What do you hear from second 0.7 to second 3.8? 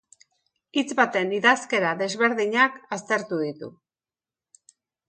Hitz baten idazkera desberdinak aztertu ditu.